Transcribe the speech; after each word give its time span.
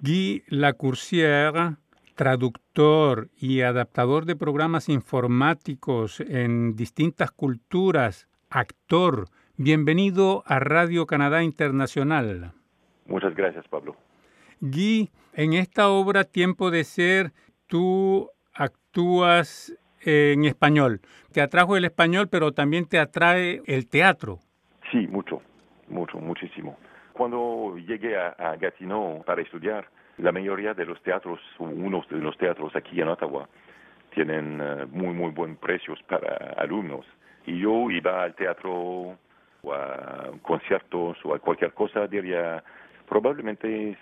Guy 0.00 0.44
Lacourcière, 0.46 1.74
traductor 2.14 3.30
y 3.36 3.62
adaptador 3.62 4.26
de 4.26 4.36
programas 4.36 4.88
informáticos 4.88 6.20
en 6.20 6.76
distintas 6.76 7.32
culturas, 7.32 8.28
actor. 8.48 9.24
Bienvenido 9.56 10.44
a 10.46 10.60
Radio 10.60 11.06
Canadá 11.06 11.42
Internacional. 11.42 12.52
Muchas 13.06 13.34
gracias, 13.34 13.66
Pablo. 13.66 13.96
Guy, 14.60 15.10
en 15.32 15.54
esta 15.54 15.88
obra 15.88 16.22
Tiempo 16.22 16.70
de 16.70 16.84
Ser, 16.84 17.32
tú 17.66 18.30
actúas 18.54 19.76
en 20.02 20.44
español. 20.44 21.00
Te 21.32 21.40
atrajo 21.40 21.76
el 21.76 21.84
español, 21.84 22.28
pero 22.28 22.52
también 22.52 22.86
te 22.86 23.00
atrae 23.00 23.62
el 23.66 23.88
teatro. 23.88 24.38
Sí, 24.92 25.08
mucho, 25.08 25.42
mucho, 25.88 26.18
muchísimo. 26.18 26.78
Cuando 27.18 27.76
llegué 27.78 28.16
a, 28.16 28.54
Gatineau 28.60 29.24
para 29.24 29.42
estudiar, 29.42 29.88
la 30.18 30.30
mayoría 30.30 30.72
de 30.72 30.86
los 30.86 31.02
teatros, 31.02 31.40
unos 31.58 32.08
de 32.08 32.18
los 32.18 32.38
teatros 32.38 32.76
aquí 32.76 33.00
en 33.00 33.08
Ottawa, 33.08 33.48
tienen 34.14 34.60
eh, 34.60 34.86
muy, 34.92 35.12
muy 35.12 35.32
buen 35.32 35.56
precios 35.56 36.00
para 36.04 36.54
alumnos. 36.56 37.04
Y 37.44 37.58
yo 37.58 37.90
iba 37.90 38.22
al 38.22 38.36
teatro 38.36 39.18
o 39.62 39.74
a 39.74 40.30
conciertos 40.42 41.18
o 41.24 41.34
a 41.34 41.40
cualquier 41.40 41.72
cosa, 41.72 42.06
diría 42.06 42.62
probablemente 43.08 43.98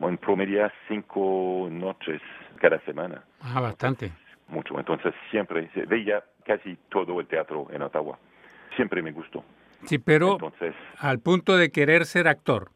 en 0.00 0.16
promedio 0.16 0.70
cinco 0.88 1.68
noches 1.70 2.22
cada 2.58 2.80
semana. 2.86 3.22
Ah, 3.42 3.60
bastante. 3.60 4.10
Mucho. 4.48 4.78
Entonces 4.78 5.12
siempre 5.30 5.68
veía 5.86 6.24
casi 6.46 6.78
todo 6.88 7.20
el 7.20 7.26
teatro 7.26 7.66
en 7.70 7.82
Ottawa. 7.82 8.18
Siempre 8.74 9.02
me 9.02 9.12
gustó. 9.12 9.44
Sí, 9.86 9.98
pero 9.98 10.32
Entonces, 10.32 10.74
al 10.98 11.20
punto 11.20 11.56
de 11.56 11.70
querer 11.70 12.04
ser 12.04 12.28
actor. 12.28 12.70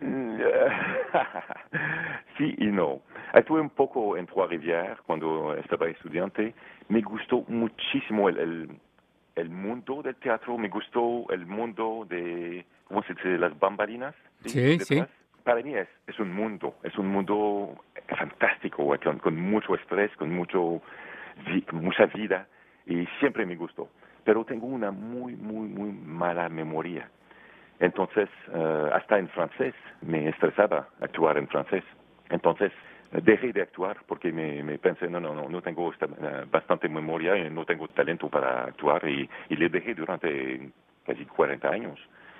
Sí 2.36 2.52
y 2.58 2.66
no. 2.66 3.00
Estuve 3.32 3.60
un 3.60 3.70
poco 3.70 4.16
en 4.16 4.26
Trois-Rivières 4.26 5.00
cuando 5.06 5.54
estaba 5.54 5.88
estudiante. 5.88 6.52
Me 6.88 7.00
gustó 7.00 7.44
muchísimo 7.46 8.28
el, 8.28 8.68
el 9.36 9.50
mundo 9.50 10.02
del 10.02 10.16
teatro, 10.16 10.58
me 10.58 10.68
gustó 10.68 11.26
el 11.30 11.46
mundo 11.46 12.06
de, 12.08 12.64
¿cómo 12.88 13.02
se 13.04 13.14
dice?, 13.14 13.38
las 13.38 13.58
bambalinas. 13.58 14.14
Sí, 14.44 14.78
sí. 14.80 15.02
Para 15.42 15.62
mí 15.62 15.74
es, 15.74 15.88
es 16.06 16.18
un 16.18 16.32
mundo, 16.32 16.76
es 16.82 16.96
un 16.96 17.08
mundo 17.08 17.74
fantástico, 18.18 18.96
con, 19.22 19.36
mucho 19.36 19.74
estrés, 19.74 20.10
con 20.16 20.34
mucho, 20.34 20.80
mucha 21.72 22.06
vida, 22.06 22.46
y 22.86 23.06
siempre 23.18 23.44
me 23.44 23.56
gustó. 23.56 23.88
Pero 24.24 24.44
tengo 24.44 24.66
una 24.66 24.90
muy, 24.90 25.34
muy, 25.36 25.68
muy 25.68 25.92
mala 25.92 26.48
memoria. 26.48 27.08
Entonces, 27.80 28.28
eh, 28.52 28.90
hasta 28.92 29.18
en 29.18 29.28
francés 29.28 29.74
me 30.00 30.28
estresaba 30.28 30.88
actuar 31.00 31.38
en 31.38 31.48
francés. 31.48 31.84
Entonces, 32.30 32.72
dejé 33.22 33.52
de 33.52 33.62
actuar 33.62 33.98
porque 34.06 34.32
me, 34.32 34.62
me 34.62 34.78
pensé, 34.78 35.08
no, 35.08 35.20
no, 35.20 35.34
no, 35.34 35.48
no 35.48 35.62
tengo 35.62 35.92
eh, 35.92 36.44
bastante 36.50 36.88
memoria 36.88 37.36
y 37.36 37.50
no 37.50 37.64
tengo 37.64 37.86
talento 37.88 38.28
para 38.28 38.64
actuar 38.64 39.08
y, 39.08 39.28
y 39.48 39.56
le 39.56 39.68
dejé 39.68 39.94
durante 39.94 40.70
casi 41.04 41.24
40 41.26 41.68
años. 41.68 41.98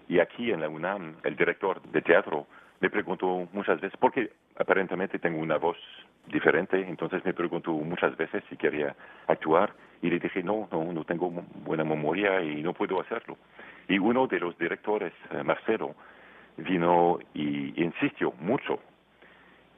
Y 0.08 0.18
aquí 0.18 0.50
en 0.50 0.60
la 0.60 0.68
UNAM, 0.68 1.16
el 1.22 1.36
director 1.36 1.80
de 1.82 2.02
teatro 2.02 2.46
me 2.80 2.90
preguntó 2.90 3.48
muchas 3.52 3.80
veces, 3.80 3.96
porque 3.98 4.30
aparentemente 4.56 5.18
tengo 5.18 5.38
una 5.38 5.56
voz 5.56 5.78
diferente, 6.26 6.80
entonces 6.86 7.24
me 7.24 7.32
preguntó 7.32 7.72
muchas 7.72 8.16
veces 8.16 8.42
si 8.50 8.56
quería 8.56 8.94
actuar 9.26 9.72
y 10.04 10.10
le 10.10 10.18
dije, 10.18 10.42
no, 10.42 10.68
no, 10.70 10.92
no 10.92 11.02
tengo 11.04 11.30
buena 11.64 11.82
memoria 11.82 12.42
y 12.42 12.62
no 12.62 12.74
puedo 12.74 13.00
hacerlo. 13.00 13.38
Y 13.88 13.98
uno 13.98 14.26
de 14.26 14.38
los 14.38 14.56
directores, 14.58 15.14
eh, 15.30 15.42
Marcelo, 15.42 15.94
vino 16.58 17.18
y 17.32 17.82
insistió 17.82 18.34
mucho 18.38 18.80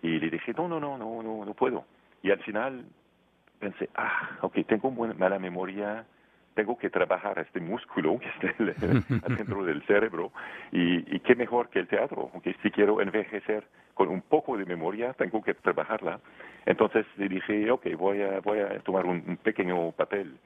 y 0.03 0.19
le 0.19 0.29
dije, 0.29 0.53
no, 0.57 0.67
no, 0.67 0.81
no, 0.81 0.99
no, 0.99 1.23
no, 1.23 1.45
no 1.45 1.55
puedo. 1.55 1.85
Y 2.25 2.33
al 2.33 2.41
final 2.41 2.85
pensé, 3.61 3.89
ah, 3.95 4.31
ok, 4.41 4.67
tengo 4.67 4.91
buena, 4.91 5.15
mala 5.15 5.39
memoria, 5.39 6.05
tengo 6.57 6.77
que 6.77 6.89
trabajar 6.89 7.39
este 7.39 7.61
músculo 7.61 8.19
que 8.19 8.49
está 8.49 9.29
dentro 9.29 9.63
del 9.63 9.83
cerebro 9.83 10.33
y, 10.73 11.15
y, 11.15 11.21
qué 11.21 11.37
mejor 11.37 11.69
que 11.69 11.79
el 11.81 11.87
teatro, 11.87 12.31
porque 12.33 12.57
si 12.63 12.71
quiero 12.71 13.01
envejecer 13.01 13.65
con 13.95 14.09
un 14.09 14.23
poco 14.23 14.57
de 14.57 14.65
memoria, 14.65 15.13
tengo 15.13 15.43
que 15.43 15.55
trabajarla. 15.55 16.19
Entonces 16.65 17.07
dije, 17.17 17.71
ok, 17.71 17.87
voy 17.97 18.23
a, 18.23 18.41
voy 18.41 18.61
a 18.61 18.79
tomar 18.81 19.05
un, 19.05 19.37
pequeño 19.37 19.93
papel 19.93 20.39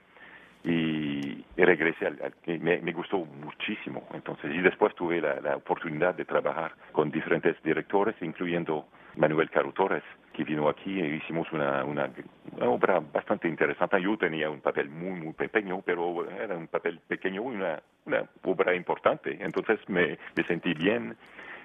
y, 0.65 1.45
regresé 1.57 2.07
al, 2.07 2.35
que 2.43 2.59
me, 2.59 2.81
me, 2.81 2.93
gustó 2.93 3.19
muchísimo. 3.19 4.07
Entonces, 4.13 4.53
y 4.53 4.61
después 4.61 4.95
tuve 4.97 5.21
la, 5.21 5.41
la 5.41 5.57
oportunidad 5.57 6.15
de 6.17 6.25
trabajar 6.25 6.73
con 6.91 7.11
diferentes 7.11 7.57
directores, 7.63 8.17
incluyendo 8.21 8.87
Manuel 9.17 9.51
Caro 9.51 9.73
Torres, 9.73 10.03
que 10.33 10.45
vino 10.45 10.69
aquí 10.69 11.01
e 11.01 11.17
hicimos 11.17 11.51
una, 11.53 11.85
una, 11.85 12.11
obra 12.61 13.01
bastante 13.01 13.49
interesante. 13.49 14.01
Yo 14.01 14.17
tenía 14.17 14.51
un 14.51 14.61
papel 14.61 14.89
muy, 14.89 15.21
muy 15.21 15.33
pequeño, 15.33 15.83
pero 15.85 16.29
era 16.31 16.57
un 16.57 16.69
papel 16.69 17.01
pequeño, 17.07 17.43
una, 17.43 17.83
una 18.07 18.25
obra 18.45 18.75
importante. 18.75 19.37
Entonces 19.41 19.79
me, 19.89 20.19
me 20.37 20.45
sentí 20.45 20.75
bien 20.75 21.17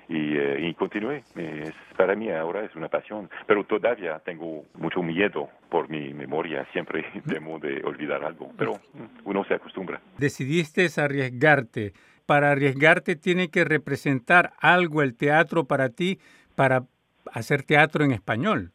y, 0.07 0.37
eh, 0.37 0.67
y 0.67 0.73
continué. 0.73 1.23
Es, 1.35 1.73
para 1.97 2.15
mí 2.15 2.29
ahora 2.29 2.63
es 2.63 2.75
una 2.75 2.89
pasión, 2.89 3.29
pero 3.47 3.63
todavía 3.63 4.19
tengo 4.19 4.65
mucho 4.75 5.01
miedo 5.01 5.49
por 5.69 5.89
mi 5.89 6.13
memoria. 6.13 6.65
Siempre 6.71 7.05
temo 7.27 7.59
de 7.59 7.81
olvidar 7.83 8.23
algo, 8.23 8.51
pero 8.57 8.79
uno 9.23 9.43
se 9.45 9.55
acostumbra. 9.55 10.01
Decidiste 10.17 10.87
arriesgarte. 10.97 11.93
Para 12.25 12.51
arriesgarte 12.51 13.15
tiene 13.15 13.49
que 13.49 13.63
representar 13.63 14.53
algo 14.59 15.03
el 15.03 15.15
teatro 15.15 15.65
para 15.65 15.89
ti, 15.89 16.19
para 16.55 16.85
hacer 17.33 17.63
teatro 17.63 18.03
en 18.03 18.11
español. 18.11 18.71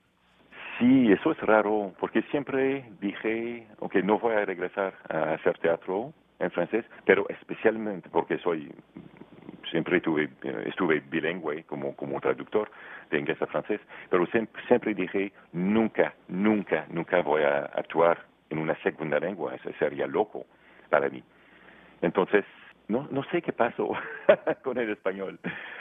Sí, 0.79 1.13
eso 1.13 1.33
es 1.33 1.39
raro, 1.41 1.93
porque 2.01 2.23
siempre 2.31 2.85
dije, 3.01 3.67
ok, 3.81 3.97
no 3.97 4.19
voy 4.19 4.35
a 4.35 4.45
regresar 4.45 4.95
a 5.11 5.35
hacer 5.35 5.59
teatro 5.59 6.15
en 6.39 6.51
francés, 6.51 6.87
pero 7.05 7.29
especialmente 7.29 8.09
porque 8.09 8.39
soy, 8.39 8.73
siempre 9.71 10.01
tuve, 10.01 10.31
estuve 10.65 11.01
bilingüe 11.01 11.65
como, 11.65 11.95
como 11.95 12.19
traductor 12.21 12.71
de 13.11 13.19
inglés 13.19 13.41
a 13.43 13.47
francés, 13.47 13.81
pero 14.09 14.25
siempre, 14.29 14.63
siempre 14.67 14.95
dije, 14.95 15.33
nunca, 15.53 16.15
nunca, 16.29 16.87
nunca 16.89 17.21
voy 17.21 17.43
a 17.43 17.67
actuar 17.75 18.25
en 18.49 18.59
una 18.59 18.75
segunda 18.83 19.21
lengua, 19.21 19.55
eso 19.55 19.71
sería 19.79 20.07
loco 20.07 20.47
para 20.89 21.11
mí. 21.11 21.23
Entonces, 22.01 22.45
no, 22.91 23.07
no 23.11 23.23
sé 23.31 23.41
qué 23.41 23.53
pasó 23.53 23.93
con 24.65 24.77
el 24.79 24.91
español. 24.91 25.39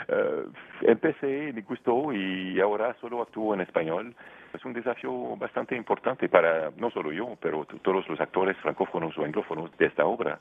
Uh, 0.08 0.50
empecé, 0.82 1.52
me 1.54 1.62
gustó 1.62 2.14
y 2.14 2.60
ahora 2.60 2.96
solo 3.02 3.22
actúo 3.22 3.54
en 3.56 3.62
español. 3.62 4.16
Es 4.54 4.64
un 4.64 4.74
desafío 4.74 5.36
bastante 5.36 5.76
importante 5.76 6.30
para 6.30 6.72
no 6.78 6.92
solo 6.92 7.12
yo, 7.12 7.36
pero 7.42 7.66
todos 7.66 8.08
los 8.08 8.22
actores 8.22 8.56
francófonos 8.58 9.18
o 9.18 9.26
anglófonos 9.26 9.76
de 9.78 9.88
esta 9.88 10.06
obra. 10.06 10.40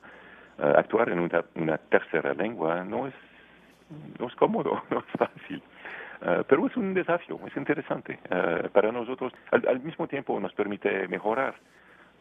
Uh, 0.59 0.77
actuar 0.77 1.09
en 1.09 1.19
una, 1.19 1.43
una, 1.55 1.77
tercera 1.77 2.33
lengua 2.33 2.83
no 2.83 3.07
es, 3.07 3.13
no 4.19 4.27
es 4.27 4.35
cómodo, 4.35 4.83
no 4.91 4.99
es 4.99 5.05
fácil. 5.17 5.63
Uh, 6.21 6.43
pero 6.47 6.67
es 6.67 6.77
un 6.77 6.93
desafío, 6.93 7.39
es 7.47 7.57
interesante. 7.57 8.19
para 8.73 8.91
nosotros, 8.91 9.33
al, 9.51 9.67
al, 9.67 9.79
mismo 9.79 10.07
tiempo, 10.07 10.39
nos 10.39 10.53
permite 10.53 11.07
mejorar 11.07 11.55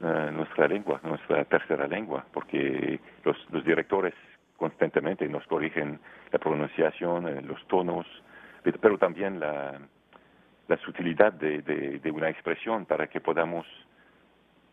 nuestra 0.00 0.68
lengua, 0.68 1.00
nuestra 1.02 1.44
tercera 1.46 1.88
lengua, 1.88 2.24
porque 2.32 3.00
los 3.24 3.64
directores 3.64 4.14
constantemente 4.58 5.26
nos 5.28 5.46
corrigen 5.46 6.00
la 6.30 6.38
pronunciación, 6.38 7.28
eh, 7.28 7.40
los 7.42 7.64
tonos, 7.68 8.06
pero 8.80 8.98
también 8.98 9.40
la, 9.40 9.80
sutilidad 10.84 11.32
de, 11.32 11.62
de, 11.62 12.10
una 12.10 12.28
expresión 12.28 12.84
para 12.84 13.06
que 13.06 13.20
podamos 13.20 13.66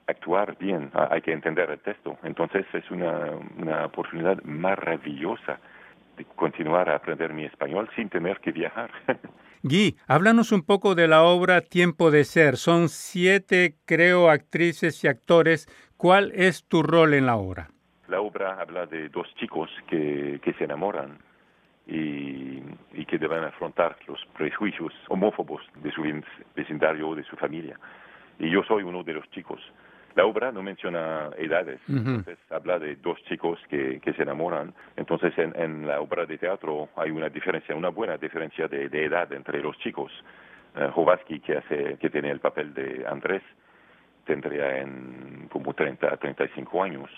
actuar 0.07 0.57
bien. 0.57 0.91
Ah, 0.93 1.07
hay 1.11 1.21
que 1.21 1.31
entender 1.31 1.69
el 1.69 1.79
texto. 1.79 2.17
Entonces 2.23 2.65
es 2.73 2.89
una, 2.91 3.31
una 3.57 3.85
oportunidad 3.85 4.41
maravillosa 4.43 5.59
de 6.17 6.25
continuar 6.35 6.89
a 6.89 6.95
aprender 6.95 7.31
mi 7.33 7.45
español 7.45 7.89
sin 7.95 8.09
tener 8.09 8.39
que 8.39 8.51
viajar. 8.51 8.91
Guy, 9.63 9.97
háblanos 10.07 10.51
un 10.51 10.63
poco 10.63 10.95
de 10.95 11.07
la 11.07 11.23
obra 11.23 11.61
Tiempo 11.61 12.11
de 12.11 12.23
Ser. 12.23 12.57
Son 12.57 12.89
siete, 12.89 13.77
creo, 13.85 14.29
actrices 14.29 15.03
y 15.03 15.07
actores. 15.07 15.67
¿Cuál 15.97 16.31
es 16.35 16.65
tu 16.67 16.83
rol 16.83 17.13
en 17.13 17.25
la 17.25 17.37
obra? 17.37 17.69
La 18.07 18.21
obra 18.21 18.59
habla 18.59 18.85
de 18.85 19.09
dos 19.09 19.27
chicos 19.35 19.69
que, 19.87 20.39
que 20.43 20.53
se 20.53 20.65
enamoran 20.65 21.17
y, 21.87 22.61
y, 22.93 23.05
que 23.07 23.17
deben 23.17 23.43
afrontar 23.43 23.95
los 24.07 24.23
prejuicios 24.37 24.93
homófobos 25.07 25.61
de 25.75 25.91
su 25.91 26.03
vecindario 26.55 27.09
o 27.09 27.15
de 27.15 27.23
su 27.23 27.35
familia. 27.35 27.79
Y 28.39 28.49
yo 28.49 28.63
soy 28.63 28.83
uno 28.83 29.03
de 29.03 29.13
los 29.13 29.29
chicos. 29.31 29.61
La 30.15 30.25
obra 30.25 30.51
no 30.51 30.63
menciona 30.63 31.29
edades, 31.37 31.81
entonces 31.89 32.37
habla 32.49 32.79
de 32.79 32.95
dos 32.95 33.21
chicos 33.25 33.59
que, 33.69 33.99
que 33.99 34.13
se 34.13 34.23
enamoran. 34.23 34.73
Entonces 34.95 35.37
en, 35.37 35.53
en, 35.59 35.85
la 35.85 35.99
obra 35.99 36.25
de 36.25 36.37
teatro 36.37 36.89
hay 36.95 37.11
una 37.11 37.27
diferencia, 37.27 37.75
una 37.75 37.89
buena 37.89 38.17
diferencia 38.17 38.67
de, 38.69 38.87
de 38.87 39.05
edad 39.05 39.31
entre 39.33 39.61
los 39.61 39.77
chicos. 39.79 40.11
Uh, 40.75 41.41
que, 41.41 41.57
hace, 41.57 41.97
que 41.97 42.09
tiene 42.09 42.31
el 42.31 42.39
papel 42.39 42.73
de 42.73 43.05
Andrés, 43.07 43.41
tendría 44.25 44.79
en 44.79 45.47
como 45.49 45.73
30 45.73 46.13
a 46.13 46.17
35 46.17 46.83
años 46.83 47.09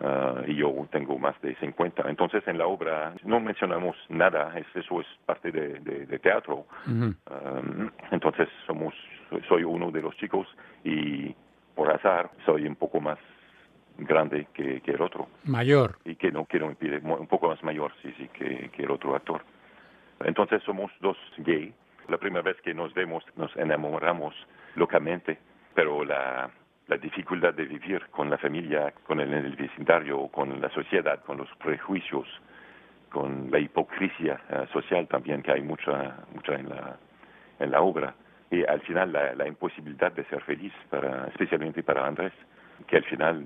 ah, 0.00 0.42
y 0.46 0.56
yo 0.56 0.72
tengo 0.90 1.18
más 1.18 1.40
de 1.40 1.54
50. 1.56 2.08
Entonces 2.08 2.46
en 2.46 2.58
la 2.58 2.66
obra 2.66 3.14
no 3.24 3.40
mencionamos 3.40 3.96
nada, 4.08 4.52
eso 4.74 5.00
es 5.00 5.06
parte 5.26 5.50
de, 5.50 6.18
teatro. 6.18 6.66
Ah, 7.26 7.60
entonces 8.10 8.48
somos, 8.66 8.94
soy 9.48 9.64
uno 9.64 9.90
de 9.90 10.02
los 10.02 10.16
chicos 10.16 10.46
y 10.84 11.34
por 11.74 11.90
azar 11.92 12.30
soy 12.44 12.66
un 12.66 12.76
poco 12.76 13.00
más 13.00 13.18
grande 13.98 14.46
que, 14.54 14.80
el 14.84 15.02
otro. 15.02 15.28
Mayor. 15.44 15.98
Y 16.04 16.14
que 16.16 16.30
no 16.30 16.44
quiero 16.44 16.66
impide, 16.66 16.98
un 16.98 17.26
poco 17.26 17.48
más 17.48 17.62
mayor, 17.62 17.92
sí, 18.02 18.12
sí, 18.16 18.28
que, 18.32 18.70
que 18.70 18.82
el 18.84 18.90
otro 18.90 19.14
actor. 19.14 19.42
Entonces 20.24 20.62
somos 20.64 20.90
dos 21.00 21.16
gay. 21.38 21.72
La 22.08 22.18
primera 22.18 22.42
vez 22.42 22.56
que 22.62 22.74
nos 22.74 22.94
vemos 22.94 23.24
nos 23.36 23.54
enamoramos 23.56 24.34
locamente, 24.74 25.38
pero 25.74 26.04
la, 26.04 26.50
la 26.88 26.96
dificultad 26.96 27.54
de 27.54 27.66
vivir 27.66 28.06
con 28.10 28.30
la 28.30 28.38
familia, 28.38 28.92
con 29.06 29.20
el, 29.20 29.32
el 29.32 29.54
vecindario, 29.56 30.28
con 30.28 30.60
la 30.60 30.70
sociedad, 30.70 31.22
con 31.24 31.38
los 31.38 31.48
prejuicios, 31.62 32.26
con 33.10 33.50
la 33.50 33.58
hipocresía 33.58 34.40
eh, 34.50 34.66
social 34.72 35.06
también 35.08 35.42
que 35.42 35.52
hay 35.52 35.62
mucha, 35.62 36.16
mucha 36.34 36.54
en 36.54 36.68
la, 36.68 36.96
en 37.58 37.70
la 37.70 37.80
obra. 37.80 38.14
Y 38.50 38.64
al 38.64 38.80
final 38.80 39.12
la, 39.12 39.46
imposibilidad 39.46 40.10
de 40.12 40.24
ser 40.24 40.42
feliz, 40.42 40.72
para, 40.88 41.26
especialmente 41.28 41.82
para 41.82 42.06
Andrés 42.06 42.32
que 42.86 42.96
al 42.96 43.04
final 43.04 43.44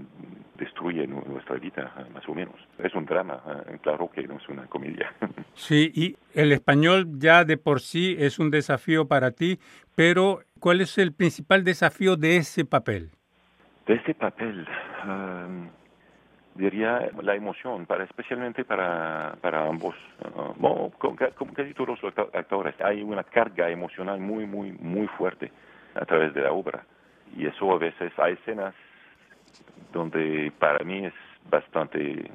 destruye 0.58 1.06
nuestra 1.06 1.56
vida, 1.56 1.90
más 2.12 2.28
o 2.28 2.34
menos. 2.34 2.54
Es 2.78 2.94
un 2.94 3.06
drama, 3.06 3.42
eh, 3.66 3.78
claro 3.80 4.10
que 4.14 4.22
no 4.24 4.36
es 4.36 4.48
una 4.48 4.66
comedia. 4.66 5.12
Sí, 5.54 5.92
y 5.94 6.16
el 6.32 6.50
español 6.50 7.18
ya 7.18 7.44
de 7.44 7.58
por 7.58 7.80
sí 7.80 8.16
es 8.18 8.38
un 8.38 8.50
desafío 8.50 9.06
para 9.06 9.32
ti, 9.32 9.58
pero 9.94 10.40
¿cuál 10.60 10.80
es 10.80 10.96
el 10.96 11.12
principal 11.12 11.62
desafío 11.62 12.16
de 12.16 12.38
ese 12.38 12.64
papel? 12.64 13.10
De 13.87 13.94
ese 13.94 14.14
papel, 14.14 14.67
um, 15.05 15.69
diría 16.55 17.11
la 17.20 17.34
emoción, 17.34 17.84
para, 17.84 18.05
especialmente 18.05 18.64
para, 18.64 19.34
para 19.40 19.67
ambos, 19.67 19.96
uh, 20.37 20.90
como, 20.99 21.52
casi 21.52 21.75
todos 21.75 22.00
los 22.00 22.19
actores. 22.32 22.81
Hay 22.81 23.02
una 23.02 23.25
carga 23.25 23.70
emocional 23.70 24.20
muy, 24.20 24.46
muy, 24.46 24.70
muy 24.73 25.08
fuerte 25.08 25.50
a 25.96 26.05
través 26.05 26.32
de 26.32 26.43
la 26.43 26.52
obra. 26.52 26.84
Y 27.37 27.46
eso 27.46 27.73
a 27.73 27.79
veces 27.79 28.12
hay 28.19 28.34
escenas 28.34 28.75
donde 29.93 30.52
para 30.61 30.84
mí 30.84 31.06
es 31.06 31.14
bastante, 31.50 32.31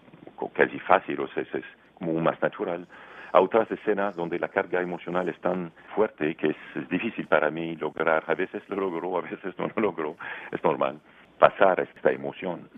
casi 0.54 0.80
fácil, 0.80 1.22
o 1.22 1.28
sea, 1.30 1.44
es, 1.44 1.66
como 1.94 2.20
más 2.20 2.42
natural. 2.42 2.86
A 3.32 3.40
otras 3.40 3.70
escenas 3.72 4.16
donde 4.16 4.38
la 4.38 4.50
carga 4.50 4.82
emocional 4.82 5.30
es 5.30 5.40
tan 5.40 5.72
fuerte 5.96 6.36
que 6.36 6.50
es, 6.50 6.90
difícil 6.90 7.28
para 7.28 7.50
mí 7.52 7.78
lograr, 7.78 8.24
a 8.28 8.36
veces 8.36 8.64
lo 8.68 8.76
logro, 8.78 9.18
a 9.18 9.22
veces 9.22 9.58
no 9.58 9.68
lo 9.76 9.82
logro, 9.82 10.18
es 10.52 10.62
normal 10.62 11.00
pasar 11.40 11.80
esta 11.80 12.12
emoción. 12.12 12.70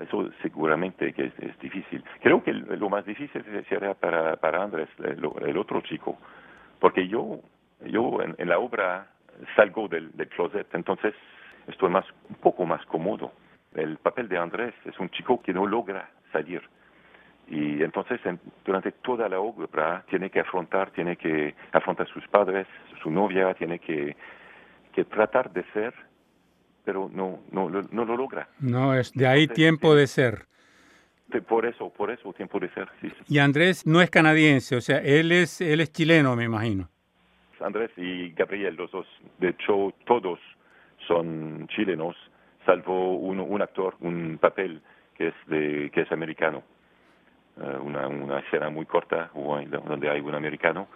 Eso 0.00 0.30
seguramente 0.42 1.12
que 1.12 1.26
es, 1.26 1.58
difícil. 1.60 2.02
Creo 2.22 2.42
que 2.42 2.52
lo 2.52 2.88
más 2.88 3.04
difícil 3.04 3.44
sería 3.68 3.94
para, 3.94 4.36
para 4.36 4.62
Andrés, 4.62 4.88
el, 5.02 5.56
otro 5.56 5.80
chico, 5.82 6.18
porque 6.80 7.06
yo, 7.08 7.40
yo 7.84 8.18
en, 8.22 8.48
la 8.48 8.58
obra 8.58 9.08
salgo 9.56 9.88
del, 9.88 10.10
del, 10.12 10.28
closet, 10.28 10.66
entonces 10.74 11.14
estoy 11.66 11.90
más, 11.90 12.04
un 12.28 12.36
poco 12.36 12.64
más 12.64 12.84
cómodo 12.86 13.32
el 13.74 13.98
papel 13.98 14.28
de 14.28 14.38
Andrés 14.38 14.74
es 14.84 14.98
un 14.98 15.10
chico 15.10 15.42
que 15.42 15.52
no 15.52 15.66
logra 15.66 16.08
salir. 16.32 16.62
Y 17.48 17.82
entonces 17.82 18.20
durante 18.64 18.92
toda 18.92 19.28
la 19.28 19.38
obra 19.38 20.04
tiene 20.08 20.30
que 20.30 20.40
afrontar, 20.40 20.90
tiene 20.92 21.16
que 21.16 21.54
afrontar 21.72 22.06
a 22.06 22.12
sus 22.12 22.26
padres, 22.28 22.66
su 23.02 23.10
novia, 23.10 23.52
tiene 23.54 23.78
que, 23.78 24.16
que 24.92 25.04
tratar 25.04 25.52
de 25.52 25.62
ser, 25.72 25.92
pero 26.84 27.10
no, 27.12 27.40
no, 27.50 27.68
no 27.68 28.04
lo 28.04 28.16
logra. 28.16 28.48
No, 28.60 28.94
es 28.94 29.12
de 29.12 29.26
ahí 29.26 29.46
tiempo 29.46 29.94
de 29.94 30.06
ser. 30.06 30.46
por 31.48 31.66
eso, 31.66 31.90
por 31.90 32.10
eso 32.10 32.32
tiempo 32.32 32.60
de 32.60 32.68
ser. 32.70 32.88
Y 33.28 33.38
Andrés 33.38 33.86
no 33.86 34.00
es 34.00 34.10
canadiense, 34.10 34.76
o 34.76 34.80
sea, 34.80 34.98
él 34.98 35.32
es, 35.32 35.60
él 35.60 35.80
es 35.80 35.92
chileno, 35.92 36.36
me 36.36 36.44
imagino. 36.44 36.88
Andrés 37.60 37.90
y 37.96 38.30
Gabriel, 38.32 38.76
los 38.76 38.90
dos, 38.90 39.06
de 39.38 39.48
hecho, 39.48 39.94
todos 40.04 40.38
son 41.06 41.66
chilenos 41.68 42.16
salvo 42.64 43.16
un, 43.16 43.40
un 43.40 43.62
actor, 43.62 43.96
un 44.00 44.38
papel 44.38 44.80
que 45.16 45.28
es, 45.28 45.34
de, 45.46 45.90
que 45.92 46.02
es 46.02 46.12
americano. 46.12 46.62
Eh, 47.60 47.78
una, 47.80 48.08
una 48.08 48.40
escena 48.40 48.68
muy 48.70 48.86
corta 48.86 49.30
donde 49.34 50.10
hay 50.10 50.20
un 50.20 50.34
americano. 50.34 50.88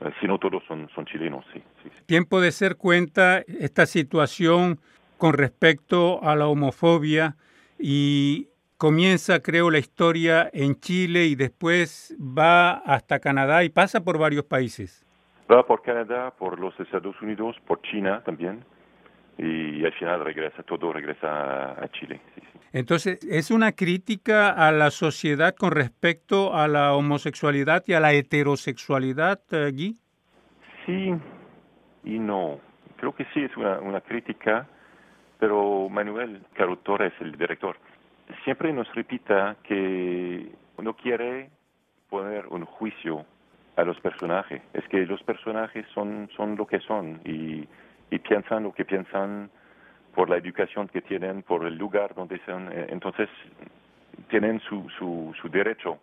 Uh, 0.00 0.10
si 0.20 0.26
no, 0.26 0.38
todos 0.38 0.62
son, 0.66 0.88
son 0.94 1.06
chilenos, 1.06 1.44
sí, 1.52 1.62
sí, 1.82 1.88
Tiempo 2.06 2.40
de 2.40 2.50
ser 2.50 2.76
cuenta 2.76 3.42
esta 3.46 3.86
situación 3.86 4.80
con 5.24 5.32
respecto 5.32 6.22
a 6.22 6.36
la 6.36 6.48
homofobia 6.48 7.36
y 7.78 8.48
comienza, 8.76 9.40
creo, 9.40 9.70
la 9.70 9.78
historia 9.78 10.50
en 10.52 10.78
Chile 10.78 11.24
y 11.24 11.34
después 11.34 12.14
va 12.20 12.72
hasta 12.72 13.20
Canadá 13.20 13.64
y 13.64 13.70
pasa 13.70 14.04
por 14.04 14.18
varios 14.18 14.44
países. 14.44 15.02
Va 15.50 15.66
por 15.66 15.80
Canadá, 15.80 16.30
por 16.38 16.60
los 16.60 16.78
Estados 16.78 17.16
Unidos, 17.22 17.56
por 17.66 17.80
China 17.80 18.22
también 18.26 18.66
y 19.38 19.82
al 19.82 19.94
final 19.94 20.22
regresa, 20.22 20.62
todo 20.62 20.92
regresa 20.92 21.70
a 21.82 21.88
Chile. 21.92 22.20
Entonces, 22.74 23.24
¿es 23.24 23.50
una 23.50 23.72
crítica 23.72 24.50
a 24.50 24.72
la 24.72 24.90
sociedad 24.90 25.54
con 25.54 25.70
respecto 25.70 26.54
a 26.54 26.68
la 26.68 26.92
homosexualidad 26.92 27.82
y 27.86 27.94
a 27.94 28.00
la 28.00 28.12
heterosexualidad, 28.12 29.40
uh, 29.52 29.72
Guy? 29.72 29.96
Sí 30.84 31.14
y 32.04 32.18
no. 32.18 32.60
Creo 32.98 33.14
que 33.14 33.24
sí 33.32 33.42
es 33.42 33.56
una, 33.56 33.80
una 33.80 34.02
crítica, 34.02 34.68
pero 35.44 35.90
Manuel 35.90 36.40
Carutor 36.54 37.02
es 37.02 37.12
el 37.20 37.32
director. 37.36 37.76
Siempre 38.44 38.72
nos 38.72 38.90
repita 38.94 39.56
que 39.62 40.50
no 40.78 40.96
quiere 40.96 41.50
poner 42.08 42.46
un 42.46 42.64
juicio 42.64 43.26
a 43.76 43.84
los 43.84 44.00
personajes. 44.00 44.62
Es 44.72 44.88
que 44.88 45.04
los 45.04 45.22
personajes 45.22 45.84
son, 45.92 46.30
son 46.34 46.56
lo 46.56 46.66
que 46.66 46.80
son 46.80 47.20
y 47.26 47.68
piensan 48.20 48.62
lo 48.62 48.72
que 48.72 48.86
piensan 48.86 49.50
por 50.14 50.30
la 50.30 50.38
educación 50.38 50.88
que 50.88 51.02
tienen, 51.02 51.42
por 51.42 51.66
el 51.66 51.76
lugar 51.76 52.14
donde 52.14 52.40
son. 52.46 52.72
Eh, 52.72 52.86
entonces, 52.88 53.28
tienen 54.30 54.60
su, 54.60 54.88
su, 54.98 55.34
su 55.42 55.50
derecho 55.50 55.98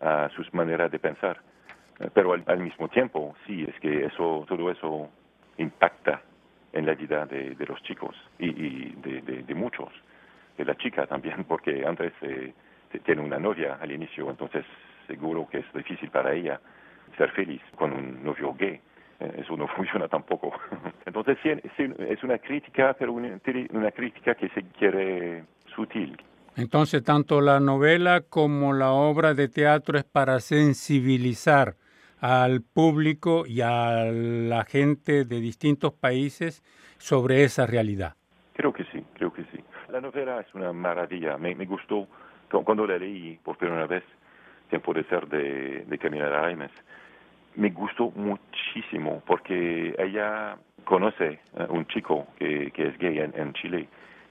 a 0.00 0.28
sus 0.34 0.52
maneras 0.52 0.90
de 0.90 0.98
pensar. 0.98 1.38
Pero 2.14 2.32
al, 2.32 2.58
mismo 2.58 2.88
tiempo, 2.88 3.36
sí, 3.46 3.64
es 3.68 3.78
que 3.78 4.06
eso, 4.06 4.44
todo 4.48 4.72
eso 4.72 5.08
impacta 5.56 6.20
en 6.72 6.86
la 6.86 6.94
vida 6.94 7.26
de, 7.26 7.54
de 7.54 7.66
los 7.66 7.82
chicos 7.82 8.16
y, 8.38 8.48
y 8.48 8.94
de, 9.02 9.42
de, 9.42 9.54
muchos, 9.54 9.88
de 10.56 10.64
la 10.64 10.74
chica 10.76 11.06
también, 11.06 11.44
porque 11.48 11.84
antes 11.86 12.12
eh, 12.22 12.52
tiene 13.04 13.22
una 13.22 13.38
novia 13.38 13.78
al 13.80 13.92
inicio, 13.92 14.30
entonces 14.30 14.64
seguro 15.06 15.48
que 15.50 15.58
es 15.58 15.66
difícil 15.74 16.10
para 16.10 16.32
ella 16.32 16.60
ser 17.16 17.30
feliz 17.32 17.60
con 17.76 17.92
un 17.92 18.24
novio 18.24 18.54
gay. 18.54 18.80
Eh, 19.20 19.42
eso 19.42 19.56
no 19.56 19.68
funciona 19.76 20.08
tampoco. 20.08 20.52
Entonces 21.06 21.38
sí, 21.42 21.50
es 21.98 22.22
una 22.22 22.38
crítica, 22.38 22.94
pero 22.98 23.12
una, 23.12 23.90
crítica 23.90 24.34
que 24.34 24.48
se 24.50 24.62
quiere 24.78 25.44
sutil. 25.74 26.16
Entonces 26.56 27.02
tanto 27.02 27.40
la 27.40 27.60
novela 27.60 28.22
como 28.28 28.72
la 28.72 28.90
obra 28.90 29.34
de 29.34 29.48
teatro 29.48 29.98
es 29.98 30.04
para 30.04 30.38
sensibilizar 30.40 31.76
al 32.22 32.62
público 32.62 33.44
y 33.46 33.60
a 33.60 34.04
la 34.04 34.64
gente 34.64 35.26
de 35.26 35.40
distintos 35.40 35.92
países 35.92 36.62
sobre 36.96 37.44
esa 37.44 37.66
realidad. 37.66 38.14
Creo 38.54 38.72
que 38.72 38.84
sí, 38.84 39.04
creo 39.12 39.30
que 39.30 39.42
sí. 39.52 39.58
La 39.90 40.00
novela 40.00 40.40
es 40.40 40.54
una 40.54 40.72
maravilla. 40.72 41.36
Me, 41.36 41.54
me 41.54 41.66
gustó 41.66 42.08
cuando 42.48 42.86
la 42.86 42.96
leí 42.96 43.38
por 43.44 43.58
primera 43.58 43.86
vez, 43.86 44.04
Tiempo 44.70 44.94
de 44.94 45.04
ser 45.04 45.28
de, 45.28 45.84
de 45.86 45.98
Camila 45.98 46.30
Raimes 46.30 46.70
me 47.54 47.70
gustó 47.70 48.10
muchísimo 48.14 49.22
porque 49.26 49.94
ella 49.98 50.56
conoce 50.84 51.40
a 51.58 51.64
un 51.70 51.86
chico 51.86 52.26
que, 52.38 52.70
que 52.72 52.88
es 52.88 52.98
gay 52.98 53.18
en, 53.18 53.52
Chile 53.54 53.88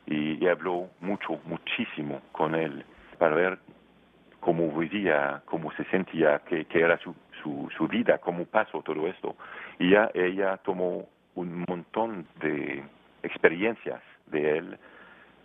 y, 0.08 0.46
habló 0.48 0.90
mucho, 1.00 1.40
muchísimo 1.46 2.22
con 2.32 2.56
él 2.56 2.84
para 3.18 3.36
ver 3.36 3.60
cómo 4.40 4.72
vivía, 4.78 5.42
cómo 5.46 5.72
se 5.74 5.84
sentía, 5.86 6.42
qué, 6.48 6.66
era 6.74 6.98
su, 6.98 7.16
su, 7.42 7.70
su, 7.78 7.88
vida, 7.88 8.18
cómo 8.20 8.46
pasó 8.46 8.82
todo 8.82 9.08
esto. 9.08 9.36
Y 9.80 9.92
ya, 9.92 10.10
ella 10.14 10.58
tomó 10.58 11.08
un 11.36 11.66
montón 11.68 12.28
de 12.40 12.84
experiencias 13.24 14.02
de 14.28 14.58
él 14.58 14.78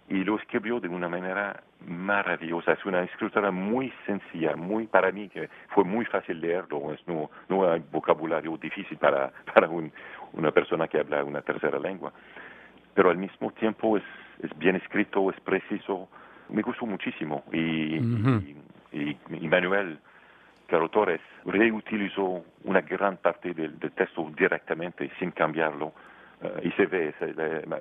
y 0.08 0.22
lo 0.22 0.36
escribió 0.36 0.78
de 0.80 0.88
una 0.88 1.08
manera 1.08 1.62
maravillosa. 1.86 2.72
Es 2.72 2.84
una 2.84 3.02
escritura 3.02 3.50
muy 3.50 3.92
sencilla, 4.06 4.54
muy 4.56 4.86
para 4.86 5.10
mí 5.10 5.28
que 5.28 5.48
fue 5.70 5.84
muy 5.84 6.04
fácil 6.04 6.40
leerlo. 6.40 6.92
Es, 6.92 7.00
no, 7.06 7.30
no 7.48 7.70
hay 7.70 7.82
vocabulario 7.90 8.56
difícil 8.56 8.96
para, 8.98 9.32
para 9.54 9.68
un, 9.68 9.92
una 10.32 10.52
persona 10.52 10.88
que 10.88 10.98
habla 10.98 11.24
una 11.24 11.42
tercera 11.42 11.78
lengua. 11.78 12.12
Pero 12.94 13.10
al 13.10 13.18
mismo 13.18 13.50
tiempo 13.52 13.96
es, 13.96 14.04
es 14.42 14.56
bien 14.58 14.76
escrito, 14.76 15.28
es 15.30 15.40
preciso. 15.40 16.08
Me 16.48 16.62
gustó 16.62 16.86
muchísimo. 16.86 17.44
Y, 17.52 17.96
y, 18.92 19.16
y, 19.30 19.48
Manuel 19.48 19.98
Caro 20.66 20.88
Torres 20.88 21.20
reutilizó 21.44 22.44
una 22.64 22.80
gran 22.80 23.16
parte 23.18 23.54
del, 23.54 23.78
del 23.78 23.92
texto 23.92 24.30
directamente 24.36 25.10
sin 25.18 25.30
cambiarlo. 25.30 25.92
Eh, 26.42 26.68
y 26.68 26.70
se 26.72 26.86
ve, 26.86 27.14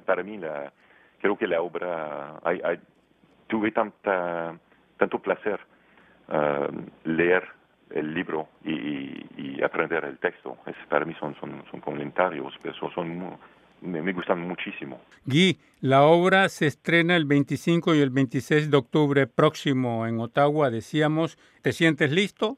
para 0.05 0.23
mí 0.23 0.37
la 0.37 0.71
creo 1.19 1.37
que 1.37 1.47
la 1.47 1.61
obra, 1.61 2.39
tuve 3.47 3.71
tanta 3.71 4.55
tanto 4.97 5.19
placer 5.19 5.59
leer 7.03 7.43
el 7.91 8.13
libro 8.13 8.47
y, 8.63 9.61
aprender 9.63 10.05
el 10.05 10.19
texto. 10.19 10.57
Es, 10.67 10.75
para 10.89 11.05
mí 11.05 11.15
son, 11.19 11.35
son, 11.39 11.63
son 11.71 11.79
comentarios, 11.79 12.53
pero 12.61 12.75
son 12.93 13.37
me, 13.81 14.13
gustan 14.13 14.39
muchísimo. 14.41 15.01
Guy, 15.25 15.59
la 15.81 16.03
obra 16.03 16.49
se 16.49 16.67
estrena 16.67 17.15
el 17.15 17.25
25 17.25 17.95
y 17.95 17.99
el 17.99 18.09
26 18.09 18.69
de 18.69 18.77
octubre 18.77 19.27
próximo 19.27 20.05
en 20.07 20.19
Ottawa, 20.19 20.69
decíamos. 20.69 21.37
¿Te 21.61 21.71
sientes 21.71 22.11
listo? 22.11 22.57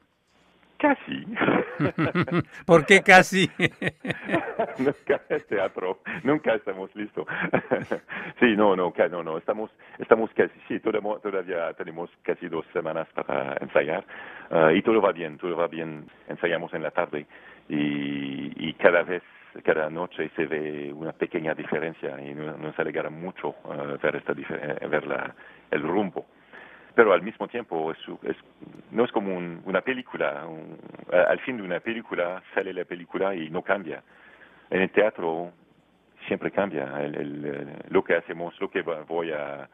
Casi. 0.78 1.26
¿Por 2.66 2.86
qué 2.86 3.02
casi? 3.02 3.50
nunca 4.78 5.20
es 5.28 5.46
teatro, 5.48 5.98
nunca 6.22 6.54
estamos 6.54 6.94
listos. 6.94 7.26
sí, 8.40 8.54
no, 8.56 8.76
no, 8.76 8.92
no, 9.10 9.22
no, 9.24 9.38
estamos, 9.38 9.72
estamos 9.98 10.30
casi, 10.34 10.54
sí, 10.68 10.78
todavía 10.78 11.72
tenemos 11.72 12.10
casi 12.22 12.48
dos 12.48 12.64
semanas 12.72 13.08
para 13.12 13.56
ensayar 13.60 14.04
ah, 14.50 14.72
y 14.72 14.80
todo 14.82 15.02
va 15.02 15.10
bien, 15.10 15.36
todo 15.36 15.56
va 15.56 15.66
bien. 15.66 16.06
Ensayamos 16.28 16.72
en 16.72 16.84
la 16.84 16.92
tarde 16.92 17.26
y, 17.68 18.68
y 18.68 18.72
cada 18.74 19.02
vez 19.02 19.24
cada 19.64 19.90
noche 19.90 20.30
se 20.36 20.46
ve 20.46 20.92
una 20.92 21.12
pequeña 21.12 21.54
diferencia 21.54 22.20
y 22.20 22.34
nos 22.34 22.78
alegra 22.78 23.10
mucho 23.10 23.56
uh, 23.64 23.98
ver, 24.00 24.14
esta 24.14 24.32
ver 24.32 25.06
la, 25.06 25.34
el 25.72 25.82
rumbo. 25.82 26.26
Pero 26.94 27.12
al 27.12 27.22
mismo 27.22 27.46
tiempo 27.48 27.92
es, 27.92 27.98
es, 28.22 28.36
no 28.90 29.04
es 29.04 29.12
como 29.12 29.36
una 29.36 29.80
película. 29.82 30.46
al 31.12 31.38
fin 31.40 31.56
de 31.56 31.62
una 31.62 31.80
película 31.80 32.42
sale 32.54 32.72
la 32.72 32.84
película 32.84 33.34
y 33.34 33.50
no 33.50 33.62
cambia. 33.62 34.02
En 34.70 34.82
el 34.82 34.90
teatro 34.90 35.52
siempre 36.26 36.50
cambia. 36.50 36.84
El, 37.02 37.68
lo 37.88 38.02
que 38.02 38.16
hacemos, 38.16 38.58
lo 38.60 38.70
que 38.70 38.82
voy 38.82 39.32
a, 39.32 39.68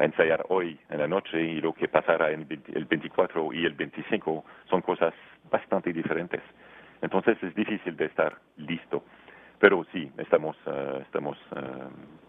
ensayar 0.00 0.44
hoy 0.48 0.78
en 0.90 1.00
la 1.00 1.08
noche 1.08 1.42
y 1.42 1.60
lo 1.60 1.72
que 1.72 1.88
pasará 1.88 2.30
en 2.30 2.46
el 2.72 2.84
24 2.84 3.52
y 3.52 3.66
el 3.66 3.74
25 3.74 4.44
son 4.70 4.80
cosas 4.80 5.12
bastante 5.50 5.92
diferentes. 5.92 6.40
Entonces 7.02 7.36
es 7.42 7.52
difícil 7.54 7.96
de 7.96 8.04
estar 8.06 8.36
listo. 8.58 9.02
Pero 9.58 9.84
sí, 9.92 10.10
estamos, 10.18 10.56
uh, 10.66 11.00
estamos 11.00 11.38
uh, 11.52 12.25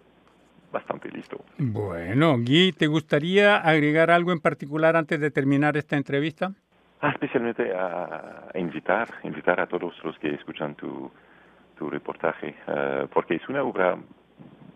bastante 0.71 1.09
listos. 1.09 1.41
Bueno, 1.57 2.37
Guy, 2.37 2.73
¿te 2.73 2.87
gustaría 2.87 3.57
agregar 3.57 4.11
algo 4.11 4.31
en 4.31 4.39
particular 4.39 4.95
antes 4.95 5.19
de 5.19 5.31
terminar 5.31 5.77
esta 5.77 5.97
entrevista? 5.97 6.51
Ah, 7.01 7.09
especialmente 7.09 7.71
a, 7.75 8.49
invitar, 8.55 9.07
invitar 9.23 9.59
a 9.59 9.67
todos 9.67 9.93
los 10.03 10.17
que 10.19 10.33
escuchan 10.33 10.75
tu, 10.75 11.11
tu 11.77 11.89
reportaje, 11.89 12.55
uh, 12.67 13.07
porque 13.07 13.35
es 13.35 13.47
una 13.49 13.63
obra 13.63 13.97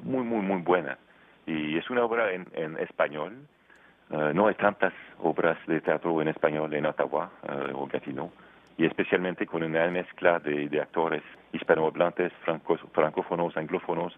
muy, 0.04 0.24
muy, 0.24 0.42
muy 0.42 0.62
buena. 0.62 0.98
Y 1.48 1.78
es 1.78 1.90
una 1.90 2.04
obra 2.04 2.32
en, 2.32 2.48
en 2.54 2.78
español. 2.78 3.48
no 4.10 4.48
hay 4.48 4.56
tantas 4.56 4.94
obras 5.20 5.58
de 5.68 5.82
teatro 5.82 6.22
en 6.22 6.28
español 6.28 6.74
en 6.74 6.86
Ottawa 6.86 7.32
o 7.74 7.88
Gatineau 7.88 8.32
y 8.82 8.86
especialmente 8.86 9.46
con 9.46 9.62
una 9.62 9.88
mezcla 9.90 10.40
de, 10.40 10.82
actores 10.82 11.22
hispanohablantes, 11.54 12.32
francófonos, 12.94 13.56
anglófonos, 13.56 14.12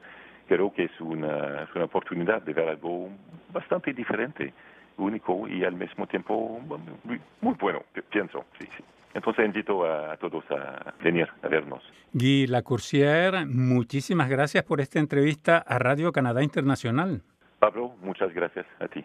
creo 0.47 0.73
que 0.73 0.85
es 0.85 1.01
una, 1.01 1.63
es 1.63 1.75
una 1.75 1.85
oportunidad 1.85 2.41
de 2.41 2.53
ver 2.53 2.69
algo 2.69 3.09
bastante 3.51 3.93
diferente, 3.93 4.53
único 4.97 5.47
y 5.47 5.63
al 5.63 5.75
mismo 5.75 6.07
tiempo 6.07 6.59
muy, 7.41 7.55
bueno, 7.59 7.83
pienso. 8.09 8.45
Sí, 8.59 8.67
sí. 8.77 8.83
Entonces 9.13 9.45
invito 9.45 9.85
a, 9.85 10.17
todos 10.17 10.43
a 10.51 10.93
venir 11.03 11.27
a 11.43 11.47
vernos. 11.47 11.83
Guy 12.13 12.47
Lacourcière, 12.47 13.45
muchísimas 13.45 14.29
gracias 14.29 14.63
por 14.63 14.81
esta 14.81 14.99
entrevista 14.99 15.57
a 15.57 15.77
Radio 15.77 16.11
Canadá 16.11 16.43
Internacional. 16.43 17.21
Pablo, 17.59 17.93
muchas 18.01 18.33
gracias 18.33 18.65
a 18.79 18.87
ti. 18.87 19.03